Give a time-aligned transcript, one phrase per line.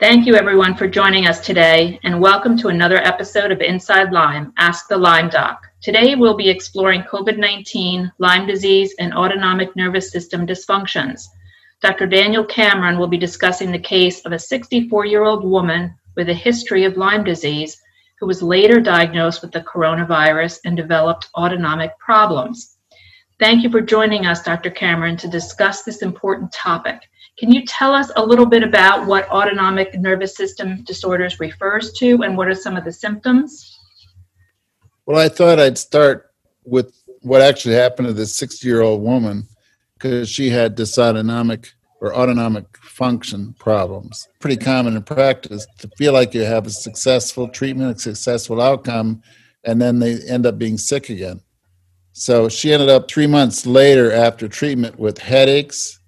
[0.00, 4.52] Thank you, everyone, for joining us today, and welcome to another episode of Inside Lyme
[4.58, 5.68] Ask the Lyme Doc.
[5.80, 11.28] Today, we'll be exploring COVID 19, Lyme disease, and autonomic nervous system dysfunctions.
[11.80, 12.08] Dr.
[12.08, 16.34] Daniel Cameron will be discussing the case of a 64 year old woman with a
[16.34, 17.80] history of Lyme disease
[18.18, 22.78] who was later diagnosed with the coronavirus and developed autonomic problems.
[23.38, 24.70] Thank you for joining us, Dr.
[24.70, 27.00] Cameron, to discuss this important topic.
[27.36, 32.22] Can you tell us a little bit about what autonomic nervous system disorders refers to
[32.22, 33.80] and what are some of the symptoms?
[35.06, 36.30] Well, I thought I'd start
[36.64, 39.48] with what actually happened to this 60 year old woman
[39.94, 44.28] because she had dysautonomic or autonomic function problems.
[44.38, 49.22] Pretty common in practice to feel like you have a successful treatment, a successful outcome,
[49.64, 51.40] and then they end up being sick again.
[52.12, 55.98] So she ended up three months later after treatment with headaches,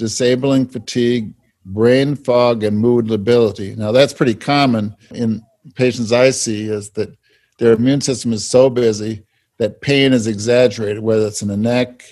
[0.00, 1.34] disabling fatigue,
[1.66, 3.76] brain fog, and mood lability.
[3.76, 5.42] Now, that's pretty common in
[5.74, 7.14] patients I see, is that
[7.58, 9.22] their immune system is so busy
[9.58, 12.02] that pain is exaggerated, whether it's in the neck,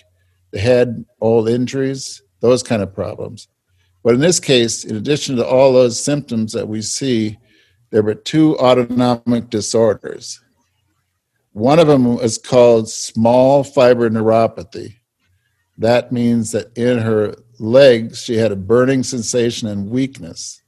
[0.50, 3.48] the head, old injuries, those kind of problems.
[4.04, 7.38] But in this case, in addition to all those symptoms that we see,
[7.90, 10.40] there were two autonomic disorders.
[11.52, 14.97] One of them is called small fiber neuropathy.
[15.78, 20.60] That means that in her legs, she had a burning sensation and weakness.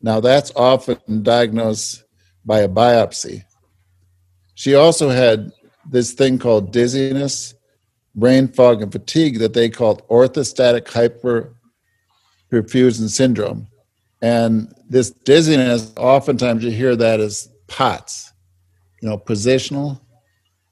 [0.00, 2.04] Now, that's often diagnosed
[2.44, 3.44] by a biopsy.
[4.54, 5.52] She also had
[5.90, 7.54] this thing called dizziness,
[8.14, 10.86] brain fog, and fatigue that they called orthostatic
[12.50, 13.68] hypoperfusion syndrome.
[14.22, 18.32] And this dizziness, oftentimes you hear that as POTS,
[19.02, 20.00] you know, positional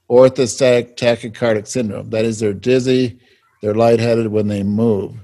[0.08, 2.10] orthostatic tachycardic syndrome.
[2.10, 3.18] That is, they're dizzy,
[3.62, 5.14] they're lightheaded when they move.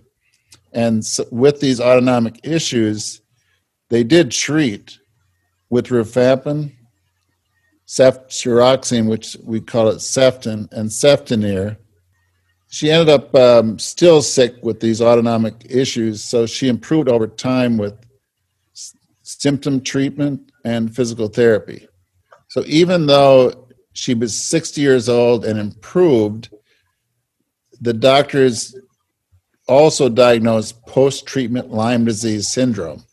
[0.73, 3.21] And so with these autonomic issues,
[3.91, 4.99] they did treat
[5.71, 6.73] with rifampin,
[7.87, 11.77] ceftriaxone, which we call it Ceftin, and cefdinir.
[12.71, 17.79] She ended up um, still sick with these autonomic issues, so she improved over time
[17.79, 17.95] with
[18.75, 21.89] s- symptom treatment and physical therapy.
[22.49, 26.51] So even though she was 60 years old and improved,
[27.81, 28.75] the doctors
[29.69, 33.05] also diagnosed post treatment Lyme disease syndrome,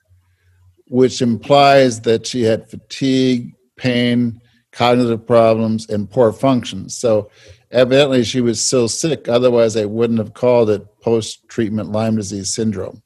[0.87, 6.89] which implies that she had fatigue, pain, cognitive problems, and poor function.
[6.89, 7.29] So,
[7.71, 9.27] evidently, she was still sick.
[9.27, 13.01] Otherwise, they wouldn't have called it post treatment Lyme disease syndrome.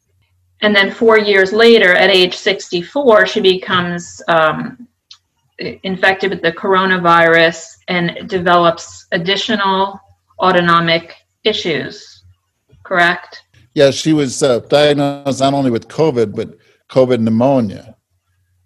[0.61, 4.87] And then four years later, at age 64, she becomes um,
[5.57, 9.99] infected with the coronavirus and develops additional
[10.39, 12.23] autonomic issues,
[12.83, 13.43] correct?
[13.73, 16.57] Yeah, she was uh, diagnosed not only with COVID, but
[16.89, 17.95] COVID pneumonia.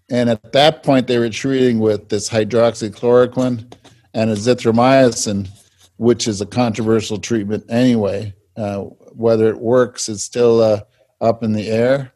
[0.10, 3.74] And at that point, they were treating with this hydroxychloroquine
[4.14, 5.50] and azithromycin,
[5.98, 8.34] which is a controversial treatment anyway.
[8.56, 8.84] Uh,
[9.16, 10.82] whether it works is still uh,
[11.22, 12.12] up in the air.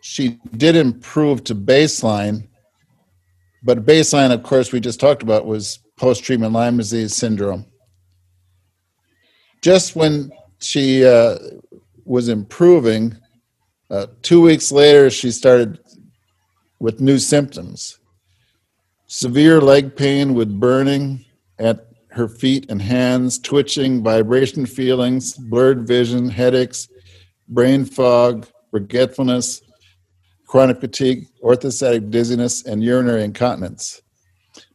[0.00, 2.48] She did improve to baseline,
[3.62, 7.66] but baseline, of course, we just talked about was post treatment Lyme disease syndrome.
[9.66, 11.38] Just when she uh,
[12.04, 13.16] was improving,
[13.90, 15.80] uh, two weeks later, she started
[16.78, 17.98] with new symptoms
[19.08, 21.24] severe leg pain with burning
[21.58, 26.86] at her feet and hands, twitching, vibration feelings, blurred vision, headaches,
[27.48, 29.62] brain fog, forgetfulness,
[30.46, 34.00] chronic fatigue, orthostatic dizziness, and urinary incontinence.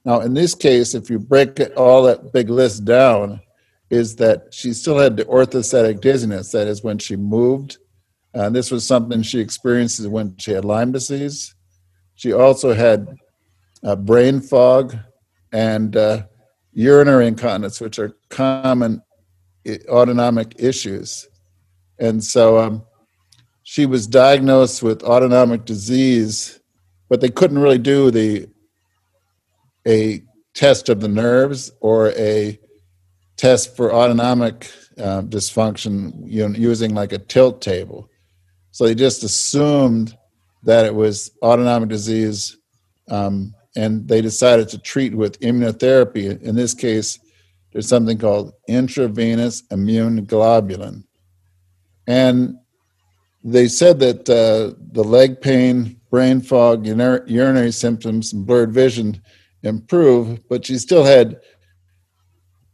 [0.03, 3.40] Now, in this case, if you break all that big list down,
[3.91, 6.52] is that she still had the orthostatic dizziness.
[6.53, 7.78] That is when she moved.
[8.34, 11.53] And this was something she experienced when she had Lyme disease.
[12.16, 13.18] She also had
[13.84, 14.97] uh, brain fog
[15.52, 16.24] and uh,
[16.72, 19.02] urinary incontinence, which are common
[19.90, 21.28] autonomic issues.
[22.00, 22.84] And so um,
[23.63, 26.61] she was diagnosed with autonomic disease,
[27.09, 28.47] but they couldn't really do the
[29.85, 30.22] a
[30.53, 32.58] test of the nerves or a
[33.41, 38.08] test for autonomic uh, dysfunction you know, using like a tilt table.
[38.70, 40.16] So they just assumed
[40.61, 42.55] that it was autonomic disease,
[43.09, 46.40] um, and they decided to treat with immunotherapy.
[46.43, 47.17] In this case,
[47.72, 51.03] there's something called intravenous immune globulin.
[52.05, 52.58] And
[53.44, 59.20] they said that uh, the leg pain, brain fog, urinary symptoms, and blurred vision
[59.64, 61.40] improved, but she still had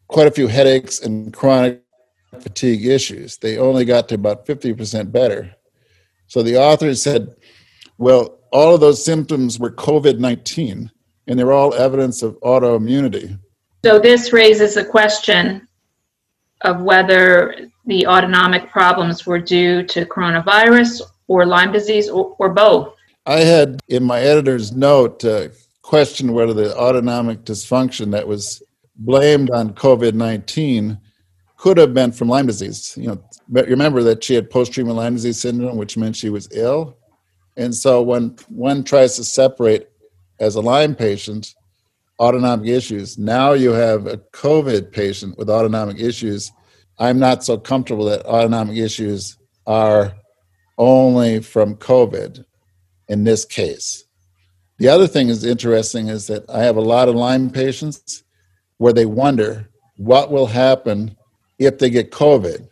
[0.08, 1.82] quite a few headaches and chronic
[2.40, 3.38] fatigue issues.
[3.38, 5.56] They only got to about 50% better.
[6.28, 7.36] So the authors said,
[7.98, 10.92] Well, all of those symptoms were COVID 19,
[11.28, 13.40] and they're all evidence of autoimmunity.
[13.86, 15.68] So this raises the question
[16.62, 22.94] of whether the autonomic problems were due to coronavirus or Lyme disease or, or both.
[23.26, 25.50] I had in my editor's note uh,
[25.82, 28.64] questioned whether the autonomic dysfunction that was
[28.98, 31.00] blamed on COVID 19
[31.58, 32.96] could have been from Lyme disease.
[32.98, 36.30] You know, but remember that she had post treatment Lyme disease syndrome, which meant she
[36.30, 36.98] was ill.
[37.58, 39.90] And so when one tries to separate
[40.40, 41.56] as a Lyme patient
[42.20, 46.52] autonomic issues, now you have a COVID patient with autonomic issues.
[47.00, 50.14] I'm not so comfortable that autonomic issues are
[50.78, 52.46] only from COVID
[53.08, 54.06] in this case.
[54.78, 58.24] The other thing is interesting is that I have a lot of Lyme patients
[58.78, 61.16] where they wonder what will happen
[61.60, 62.68] if they get COVID.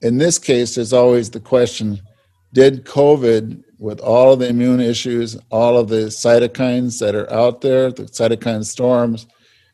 [0.00, 2.00] In this case, there's always the question
[2.52, 7.62] did COVID, with all of the immune issues, all of the cytokines that are out
[7.62, 9.26] there, the cytokine storms,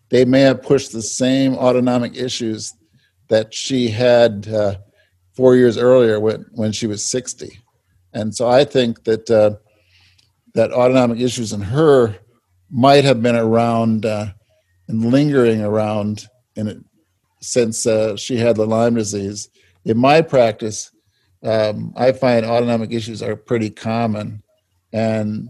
[0.08, 2.72] they may have pushed the same autonomic issues
[3.28, 4.76] that she had uh,
[5.34, 7.50] four years earlier when, when she was 60.
[8.14, 9.56] And so I think that uh,
[10.54, 12.16] that autonomic issues in her
[12.70, 14.28] might have been around uh,
[14.88, 16.26] and lingering around
[16.56, 16.78] in it
[17.40, 19.48] since uh, she had the Lyme disease.
[19.84, 20.90] In my practice,
[21.42, 24.42] um, I find autonomic issues are pretty common,
[24.92, 25.48] and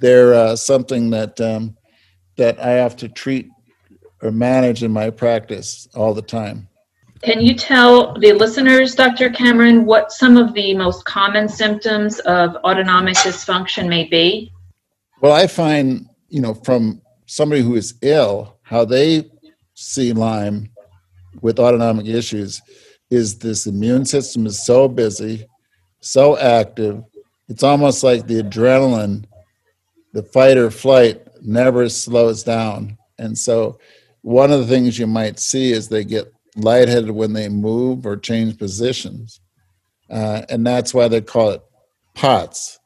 [0.00, 1.76] they're uh, something that um,
[2.36, 3.48] that I have to treat
[4.22, 6.68] or manage in my practice all the time.
[7.22, 9.28] Can you tell the listeners, Dr.
[9.30, 14.52] Cameron, what some of the most common symptoms of autonomic dysfunction may be?
[15.20, 19.30] Well, I find, you know, from somebody who is ill, how they
[19.74, 20.70] see Lyme
[21.40, 22.60] with autonomic issues
[23.10, 25.46] is this immune system is so busy,
[26.00, 27.02] so active.
[27.48, 29.24] It's almost like the adrenaline,
[30.14, 32.98] the fight or flight never slows down.
[33.18, 33.78] And so,
[34.22, 38.16] one of the things you might see is they get lightheaded when they move or
[38.16, 39.40] change positions.
[40.10, 41.62] Uh, and that's why they call it
[42.14, 42.78] POTS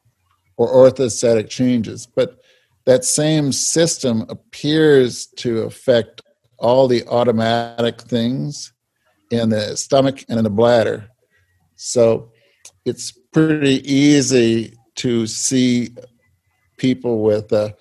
[0.57, 2.05] or orthostatic changes.
[2.05, 2.39] But
[2.85, 6.21] that same system appears to affect
[6.59, 8.73] all the automatic things
[9.31, 11.09] in the stomach and in the bladder.
[11.75, 12.31] So
[12.85, 15.89] it's pretty easy to see
[16.77, 17.71] people with uh,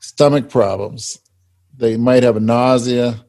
[0.00, 1.18] stomach problems.
[1.76, 3.24] They might have nausea,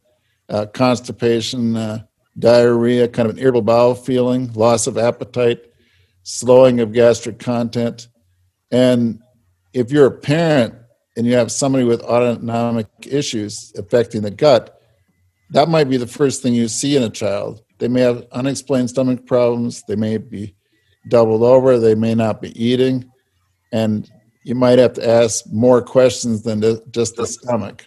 [0.50, 2.04] uh, constipation, uh,
[2.38, 5.62] diarrhea, kind of an irritable bowel feeling, loss of appetite,
[6.24, 8.08] slowing of gastric content.
[8.72, 9.22] And
[9.74, 10.76] if you're a parent
[11.18, 14.82] and you have somebody with autonomic issues affecting the gut,
[15.52, 17.64] that might be the first thing you see in a child.
[17.78, 20.56] They may have unexplained stomach problems, they may be
[21.10, 23.12] doubled over, they may not be eating,
[23.72, 24.10] and
[24.44, 27.86] you might have to ask more questions than just the stomach.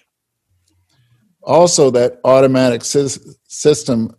[1.42, 4.14] Also, that automatic system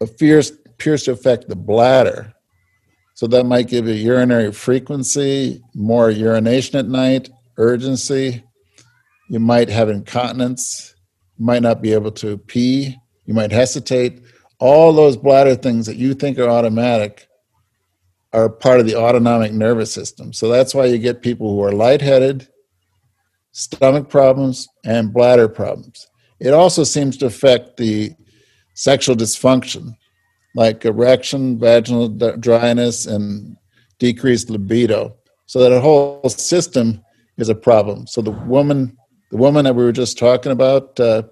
[0.00, 2.32] appears, appears to affect the bladder.
[3.14, 8.44] So that might give you urinary frequency, more urination at night, urgency.
[9.28, 10.94] You might have incontinence.
[11.38, 12.96] You might not be able to pee.
[13.24, 14.22] You might hesitate.
[14.58, 17.28] All those bladder things that you think are automatic
[18.32, 20.32] are part of the autonomic nervous system.
[20.32, 22.48] So that's why you get people who are lightheaded,
[23.52, 26.06] stomach problems, and bladder problems.
[26.38, 28.14] It also seems to affect the
[28.74, 29.96] sexual dysfunction,
[30.54, 33.56] like erection, vaginal dryness, and
[33.98, 35.16] decreased libido.
[35.46, 37.02] So that a whole system
[37.38, 38.06] is a problem.
[38.06, 38.96] So the woman,
[39.30, 41.22] the woman that we were just talking about, uh,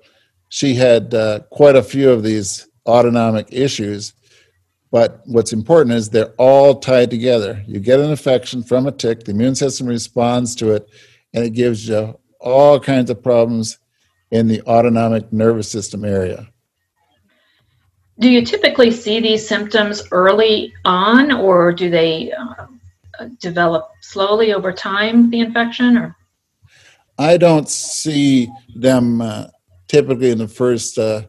[0.49, 4.13] she had uh, quite a few of these autonomic issues.
[4.91, 7.63] But what's important is they're all tied together.
[7.67, 10.89] You get an infection from a tick, the immune system responds to it,
[11.33, 13.79] and it gives you all kinds of problems
[14.31, 16.49] in the autonomic nervous system area.
[18.21, 22.67] Do you typically see these symptoms early on, or do they uh,
[23.41, 25.97] develop slowly over time, the infection?
[25.97, 26.17] Or
[27.19, 29.47] I don't see them uh,
[29.89, 31.23] typically in the first uh,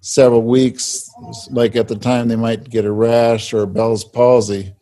[0.00, 1.10] several weeks,
[1.50, 4.74] like at the time they might get a rash or Bell's palsy.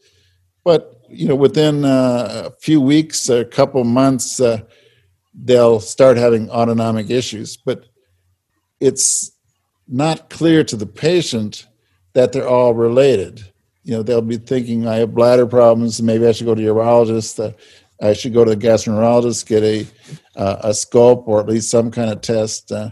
[0.64, 4.62] But you know, within uh, a few weeks, a couple months, uh,
[5.34, 7.56] they'll start having autonomic issues.
[7.56, 7.86] But
[8.80, 9.32] it's
[9.88, 11.66] not clear to the patient
[12.14, 13.44] that they're all related.
[13.86, 16.74] You know, they'll be thinking, I have bladder problems, maybe I should go to a
[16.74, 17.38] urologist.
[17.38, 17.52] Uh,
[18.02, 19.86] I should go to the gastroenterologist, get a
[20.34, 22.72] uh, a scope or at least some kind of test.
[22.72, 22.90] Uh,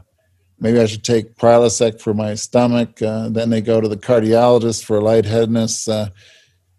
[0.60, 3.02] maybe I should take Prilosec for my stomach.
[3.02, 6.10] Uh, then they go to the cardiologist for lightheadedness, uh,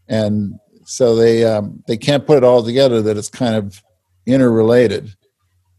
[0.08, 0.54] and
[0.86, 3.84] so they um, they can't put it all together that it's kind of
[4.26, 5.14] interrelated.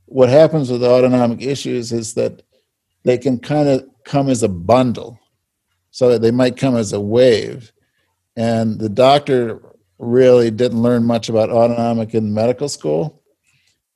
[0.05, 2.43] What happens with autonomic issues is that
[3.02, 5.19] they can kind of come as a bundle,
[5.90, 7.73] so they might come as a wave,
[8.37, 9.61] and the doctor
[9.99, 13.23] really didn't learn much about autonomic in medical school,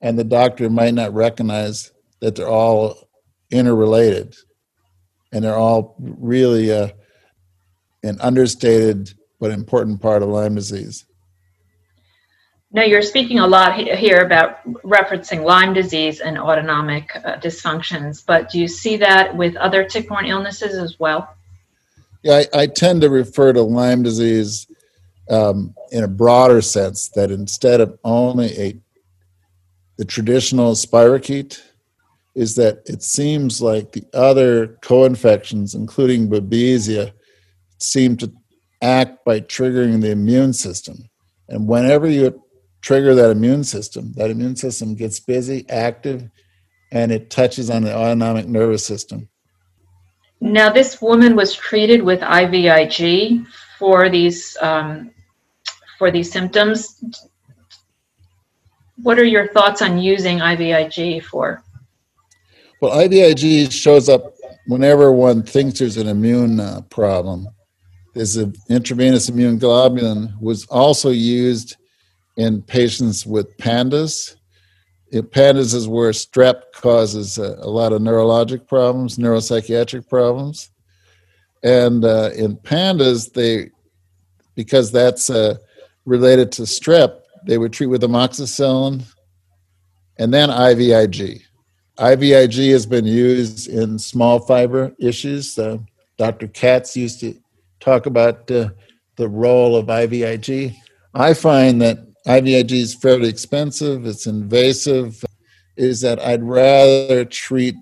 [0.01, 3.07] and the doctor might not recognize that they're all
[3.51, 4.35] interrelated,
[5.31, 6.89] and they're all really uh,
[8.03, 11.05] an understated but important part of Lyme disease.
[12.73, 18.49] Now, you're speaking a lot here about referencing Lyme disease and autonomic uh, dysfunctions, but
[18.49, 21.35] do you see that with other tick-borne illnesses as well?
[22.23, 24.67] Yeah, I, I tend to refer to Lyme disease
[25.29, 28.79] um, in a broader sense that instead of only a
[29.97, 31.61] the traditional spirochete,
[32.33, 37.11] is that it seems like the other co-infections, including babesia,
[37.77, 38.31] seem to
[38.81, 40.97] act by triggering the immune system.
[41.49, 42.41] And whenever you
[42.81, 46.29] trigger that immune system, that immune system gets busy, active,
[46.91, 49.29] and it touches on the autonomic nervous system.
[50.41, 53.45] Now, this woman was treated with IVIG
[53.77, 55.11] for these um,
[55.99, 57.03] for these symptoms.
[59.03, 61.63] What are your thoughts on using IVIG for?
[62.81, 64.33] Well, IVIG shows up
[64.65, 67.47] whenever one thinks there's an immune uh, problem.
[68.15, 71.77] There's an intravenous immune globulin was also used
[72.37, 74.37] in patients with PANDAS.
[75.11, 80.71] PANDAS is where strep causes a, a, lot of neurologic problems, neuropsychiatric problems,
[81.63, 83.71] and uh, in PANDAS, they
[84.55, 85.55] because that's uh,
[86.05, 89.03] related to strep, they would treat with amoxicillin
[90.17, 91.41] and then IVIG.
[91.97, 95.57] IVIG has been used in small fiber issues.
[95.57, 95.77] Uh,
[96.17, 96.47] Dr.
[96.47, 97.35] Katz used to
[97.79, 98.69] talk about uh,
[99.15, 100.75] the role of IVIG.
[101.13, 105.23] I find that IVIG is fairly expensive, it's invasive,
[105.75, 107.75] is that I'd rather treat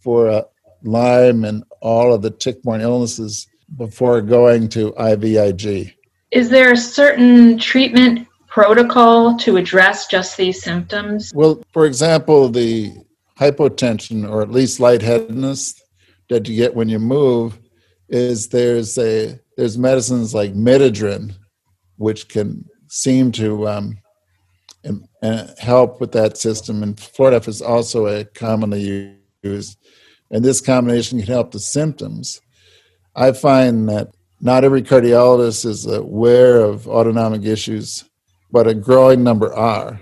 [0.00, 0.42] for uh,
[0.82, 3.46] Lyme and all of the tick-borne illnesses
[3.76, 5.94] before going to IVIG.
[6.30, 11.32] Is there a certain treatment protocol to address just these symptoms?
[11.34, 12.92] Well, for example, the
[13.38, 15.80] hypotension or at least lightheadedness
[16.30, 17.58] that you get when you move
[18.08, 21.34] is there's a there's medicines like midodrine
[21.96, 23.98] which can seem to um,
[24.84, 29.78] and help with that system and Florinef is also a commonly used
[30.30, 32.40] and this combination can help the symptoms
[33.16, 34.08] i find that
[34.44, 38.04] not every cardiologist is aware of autonomic issues,
[38.52, 39.98] but a growing number are.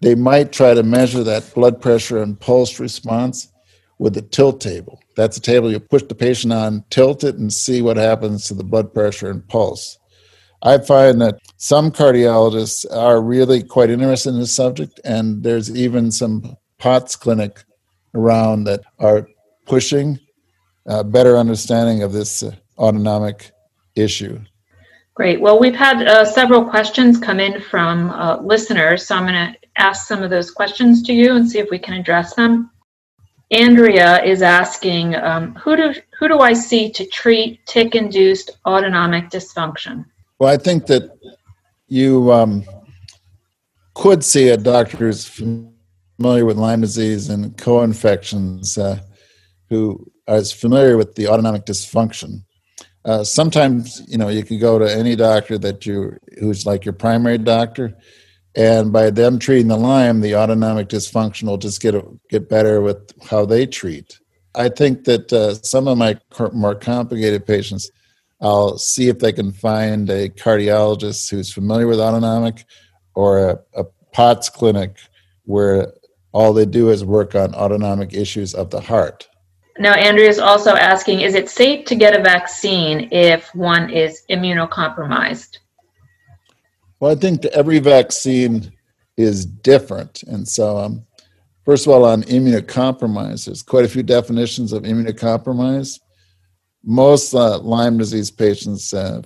[0.00, 3.52] They might try to measure that blood pressure and pulse response
[3.98, 4.98] with a tilt table.
[5.14, 8.54] That's a table you push the patient on, tilt it, and see what happens to
[8.54, 9.98] the blood pressure and pulse.
[10.66, 16.10] I find that some cardiologists are really quite interested in this subject, and there's even
[16.10, 17.62] some POTS clinic
[18.16, 19.28] around that are
[19.64, 20.18] pushing
[20.86, 23.52] a better understanding of this uh, autonomic
[23.94, 24.40] issue.
[25.14, 25.40] Great.
[25.40, 29.56] Well, we've had uh, several questions come in from uh, listeners, so I'm going to
[29.76, 32.72] ask some of those questions to you and see if we can address them.
[33.52, 40.06] Andrea is asking, um, who do who do I see to treat tick-induced autonomic dysfunction?
[40.38, 41.10] Well, I think that
[41.88, 42.64] you um,
[43.94, 49.00] could see a doctor who's familiar with Lyme disease and co-infections, uh,
[49.70, 52.42] who is familiar with the autonomic dysfunction.
[53.06, 56.92] Uh, sometimes you know you can go to any doctor that you who's like your
[56.92, 57.96] primary doctor
[58.56, 61.94] and by them treating the Lyme the autonomic dysfunction will just get
[62.30, 62.98] get better with
[63.30, 64.18] how they treat
[64.56, 66.18] i think that uh, some of my
[66.52, 67.88] more complicated patients
[68.40, 72.64] i'll see if they can find a cardiologist who's familiar with autonomic
[73.14, 74.96] or a, a POTS clinic
[75.44, 75.92] where
[76.32, 79.28] all they do is work on autonomic issues of the heart
[79.78, 84.22] now, Andrea is also asking Is it safe to get a vaccine if one is
[84.30, 85.58] immunocompromised?
[86.98, 88.72] Well, I think every vaccine
[89.16, 90.22] is different.
[90.22, 91.04] And so, um,
[91.64, 96.00] first of all, on immunocompromised, there's quite a few definitions of immunocompromised.
[96.86, 99.22] Most uh, Lyme disease patients uh,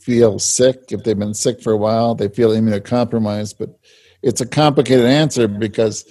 [0.00, 0.90] feel sick.
[0.90, 3.56] If they've been sick for a while, they feel immunocompromised.
[3.58, 3.78] But
[4.22, 6.06] it's a complicated answer because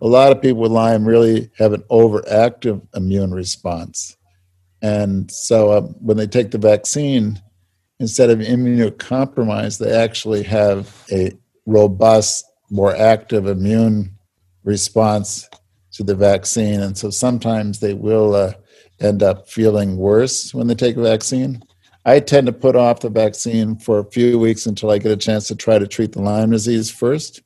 [0.00, 4.16] a lot of people with Lyme really have an overactive immune response.
[4.80, 7.42] And so uh, when they take the vaccine,
[7.98, 11.32] instead of immunocompromised, they actually have a
[11.66, 14.16] robust, more active immune
[14.62, 15.48] response
[15.92, 16.80] to the vaccine.
[16.80, 18.52] And so sometimes they will uh,
[19.00, 21.62] end up feeling worse when they take a vaccine.
[22.04, 25.16] I tend to put off the vaccine for a few weeks until I get a
[25.16, 27.42] chance to try to treat the Lyme disease first.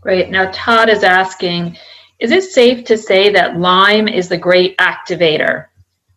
[0.00, 0.30] Great.
[0.30, 1.78] Now, Todd is asking
[2.18, 5.66] Is it safe to say that Lyme is the great activator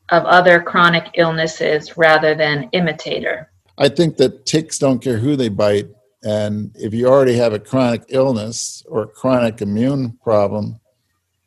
[0.10, 3.50] of other chronic illnesses rather than imitator?
[3.78, 5.88] I think that ticks don't care who they bite.
[6.24, 10.80] And if you already have a chronic illness or a chronic immune problem,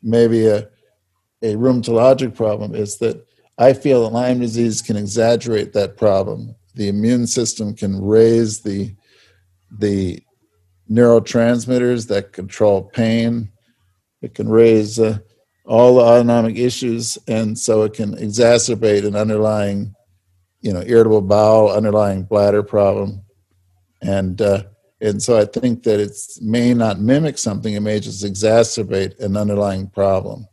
[0.03, 0.69] maybe a,
[1.43, 3.27] a rheumatologic problem, is that
[3.59, 6.55] I feel that Lyme disease can exaggerate that problem.
[6.75, 8.95] The immune system can raise the,
[9.71, 10.23] the
[10.91, 13.51] neurotransmitters that control pain.
[14.21, 15.19] It can raise uh,
[15.65, 19.95] all the autonomic issues, and so it can exacerbate an underlying,
[20.61, 23.23] you know, irritable bowel, underlying bladder problem,
[24.01, 24.65] and uh,
[25.01, 29.37] and so I think that it may not mimic something; it may just exacerbate an
[29.37, 30.47] underlying problem.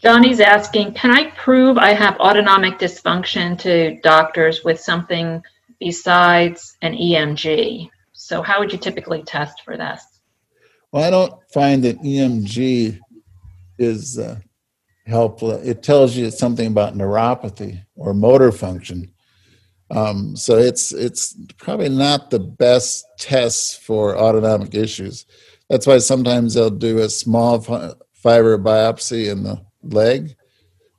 [0.00, 5.42] Johnny's asking, can I prove I have autonomic dysfunction to doctors with something
[5.80, 7.90] besides an EMG?
[8.12, 10.20] So, how would you typically test for this?
[10.92, 13.00] Well, I don't find that EMG
[13.78, 14.38] is uh,
[15.06, 15.50] helpful.
[15.50, 19.12] It tells you something about neuropathy or motor function.
[19.90, 25.24] Um, so it's it's probably not the best test for autonomic issues.
[25.70, 27.60] That's why sometimes they'll do a small
[28.12, 30.34] fiber biopsy in the leg.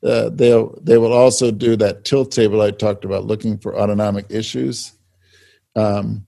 [0.03, 4.27] Uh, they'll they will also do that tilt table I talked about, looking for autonomic
[4.29, 4.93] issues,
[5.75, 6.25] um,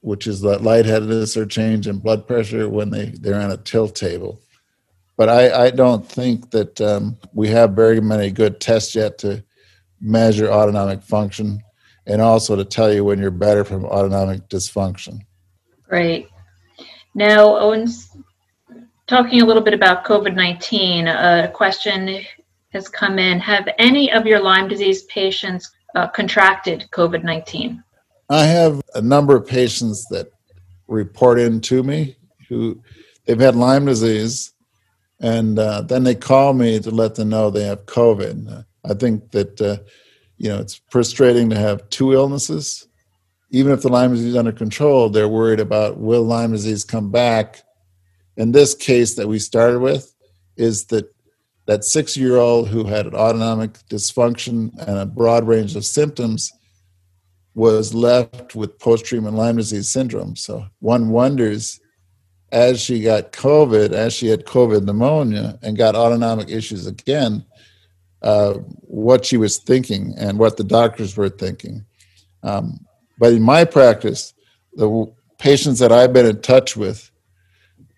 [0.00, 3.94] which is that lightheadedness or change in blood pressure when they they're on a tilt
[3.94, 4.40] table.
[5.16, 9.44] But I, I don't think that um, we have very many good tests yet to
[10.00, 11.62] measure autonomic function
[12.06, 15.20] and also to tell you when you're better from autonomic dysfunction.
[15.88, 16.28] Great.
[17.14, 18.16] Now, Owens,
[19.08, 22.20] talking a little bit about COVID 19, a question
[22.72, 23.40] has come in.
[23.40, 27.82] Have any of your Lyme disease patients uh, contracted COVID 19?
[28.30, 30.30] I have a number of patients that
[30.86, 32.16] report in to me
[32.48, 32.80] who
[33.24, 34.52] they've had Lyme disease
[35.20, 38.64] and uh, then they call me to let them know they have COVID.
[38.84, 39.78] I think that uh,
[40.36, 42.86] you know it's frustrating to have two illnesses.
[43.50, 47.10] Even if the Lyme disease is under control, they're worried about will Lyme disease come
[47.10, 47.62] back
[48.38, 50.14] in this case that we started with
[50.56, 51.12] is that
[51.66, 56.50] that six year old who had an autonomic dysfunction and a broad range of symptoms
[57.54, 60.34] was left with post treatment Lyme disease syndrome.
[60.34, 61.78] So one wonders
[62.52, 67.44] as she got COVID, as she had COVID pneumonia and got autonomic issues again,
[68.22, 71.84] uh, what she was thinking and what the doctors were thinking.
[72.42, 72.86] Um,
[73.18, 74.32] but in my practice,
[74.72, 77.10] the patients that I've been in touch with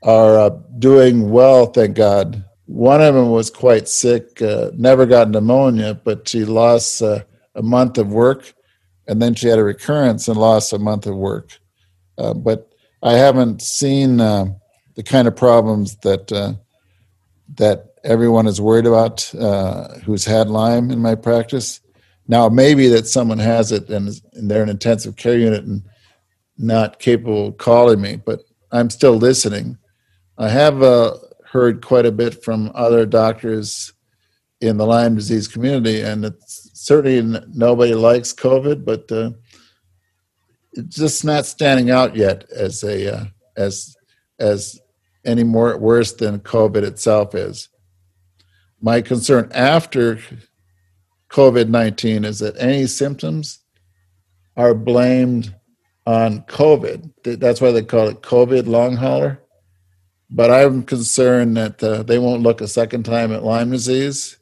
[0.03, 2.45] are uh, doing well, thank God.
[2.67, 7.63] One of them was quite sick, uh, never got pneumonia, but she lost uh, a
[7.63, 8.55] month of work,
[9.07, 11.59] and then she had a recurrence and lost a month of work.
[12.17, 14.47] Uh, but I haven't seen uh,
[14.95, 16.55] the kind of problems that uh,
[17.57, 19.23] that everyone is worried about
[20.05, 21.81] who's had Lyme in my practice.
[22.29, 25.83] Now, maybe that someone has it and, and they're in intensive care unit and
[26.57, 29.79] not capable of calling me, but I'm still listening
[30.39, 33.93] I have uh, heard quite a bit from other doctors
[34.61, 39.31] in the Lyme disease community, and it's certainly nobody likes COVID, but uh,
[40.73, 43.25] it's just not standing out yet as a uh,
[43.57, 43.97] as
[44.39, 44.81] as
[45.25, 47.69] any more worse than COVID itself is.
[48.81, 50.21] My concern after
[51.31, 53.59] COVID nineteen is that any symptoms
[54.57, 55.55] are blamed
[56.07, 57.13] on COVID.
[57.25, 59.43] That's why they call it COVID long hauler
[60.31, 64.39] but I'm concerned that uh, they won't look a second time at Lyme disease.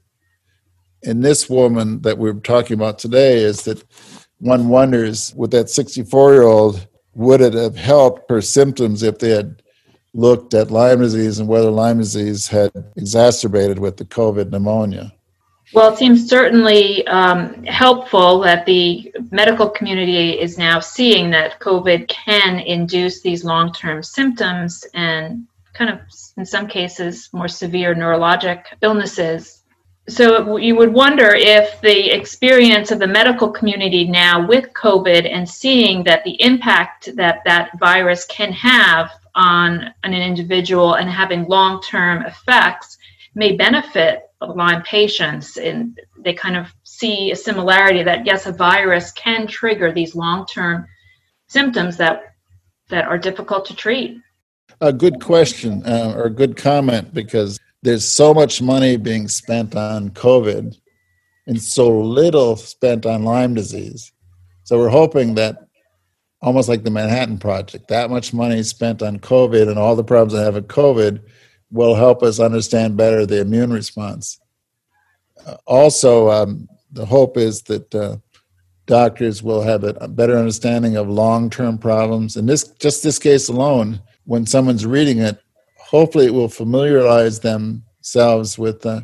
[1.05, 3.83] And this woman that we're talking about today is that
[4.39, 9.31] one wonders with that 64 year old, would it have helped her symptoms if they
[9.31, 9.63] had
[10.15, 15.13] looked at Lyme disease and whether Lyme disease had exacerbated with the COVID pneumonia?
[15.75, 22.09] Well, it seems certainly um, helpful that the medical community is now seeing that COVID
[22.09, 25.47] can induce these long term symptoms and
[25.79, 26.01] kind of,
[26.37, 29.63] in some cases, more severe neurologic illnesses.
[30.09, 35.49] So you would wonder if the experience of the medical community now with COVID and
[35.49, 41.81] seeing that the impact that that virus can have on an individual and having long
[41.83, 42.99] term effects
[43.35, 45.59] may benefit Lyme patients.
[45.59, 50.45] And they kind of see a similarity that, yes, a virus can trigger these long
[50.47, 50.87] term
[51.47, 52.35] symptoms that,
[52.89, 54.19] that are difficult to treat
[54.81, 59.75] a good question uh, or a good comment because there's so much money being spent
[59.77, 60.77] on COVID
[61.47, 64.13] and so little spent on Lyme disease.
[64.65, 65.69] So we're hoping that
[66.43, 70.35] almost like the Manhattan Project, that much money spent on COVID and all the problems
[70.35, 71.21] I have with COVID
[71.71, 74.39] will help us understand better the immune response.
[75.47, 78.17] Uh, also, um, the hope is that uh,
[78.87, 82.37] doctors will have a better understanding of long-term problems.
[82.37, 85.41] In this, just this case alone, when someone's reading it,
[85.79, 89.01] hopefully it will familiarize themselves with uh,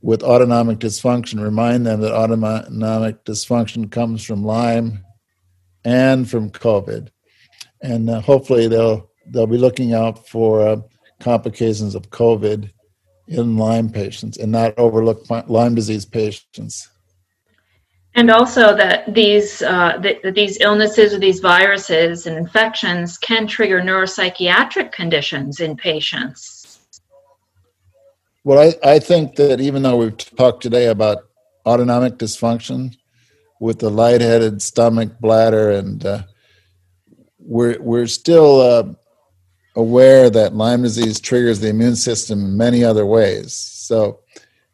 [0.00, 1.42] with autonomic dysfunction.
[1.42, 5.04] Remind them that autonomic dysfunction comes from Lyme
[5.84, 7.10] and from COVID,
[7.82, 10.76] and uh, hopefully they'll they'll be looking out for uh,
[11.20, 12.70] complications of COVID
[13.28, 16.88] in Lyme patients and not overlook Lyme disease patients.
[18.16, 23.80] And also that these uh, that these illnesses or these viruses and infections can trigger
[23.80, 26.78] neuropsychiatric conditions in patients.
[28.44, 31.24] Well, I, I think that even though we've talked today about
[31.66, 32.94] autonomic dysfunction
[33.58, 36.22] with the lightheaded stomach, bladder, and uh,
[37.38, 38.84] we're we're still uh,
[39.74, 43.54] aware that Lyme disease triggers the immune system in many other ways.
[43.54, 44.20] So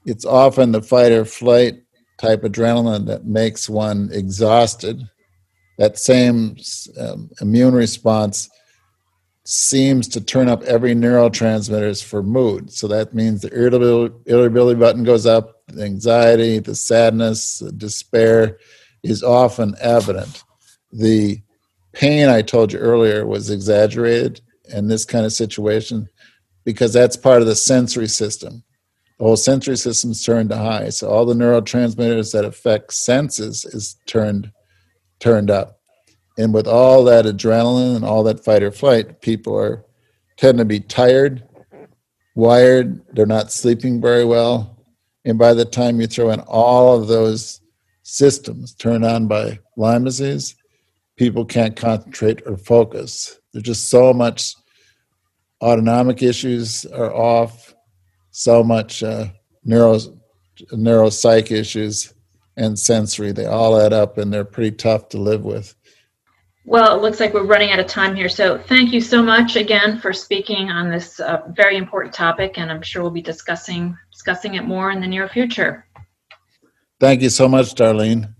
[0.04, 1.82] it's often the fight or flight
[2.20, 5.08] type adrenaline that makes one exhausted.
[5.78, 6.56] That same
[6.98, 8.50] um, immune response
[9.44, 12.70] seems to turn up every neurotransmitters for mood.
[12.70, 18.58] So that means the irritability, irritability button goes up, the anxiety, the sadness, the despair
[19.02, 20.44] is often evident.
[20.92, 21.40] The
[21.92, 26.08] pain I told you earlier was exaggerated in this kind of situation
[26.64, 28.62] because that's part of the sensory system.
[29.20, 33.66] The whole sensory system is turned to high, so all the neurotransmitters that affect senses
[33.66, 34.50] is turned
[35.18, 35.78] turned up.
[36.38, 39.84] And with all that adrenaline and all that fight or flight, people are
[40.38, 41.46] tend to be tired,
[42.34, 44.82] wired, they're not sleeping very well.
[45.26, 47.60] And by the time you throw in all of those
[48.02, 50.56] systems turned on by Lyme disease,
[51.16, 53.38] people can't concentrate or focus.
[53.52, 54.54] There's just so much
[55.60, 57.74] autonomic issues are off,
[58.30, 59.26] so much uh,
[59.64, 59.98] neuro
[60.72, 62.14] neuropsych issues
[62.56, 63.32] and sensory.
[63.32, 65.74] They all add up, and they're pretty tough to live with.
[66.66, 68.28] Well, it looks like we're running out of time here.
[68.28, 72.70] So thank you so much again for speaking on this uh, very important topic, and
[72.70, 75.86] I'm sure we'll be discussing discussing it more in the near future.
[77.00, 78.34] Thank you so much, Darlene.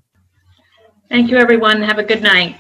[1.09, 1.83] Thank you, everyone.
[1.83, 2.60] Have a good night.